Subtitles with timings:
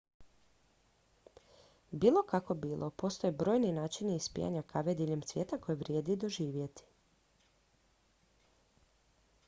[2.03, 6.87] bilo kako bilo postoje brojni načini ispijanja kave diljem svijeta koje vrijedi doživjeti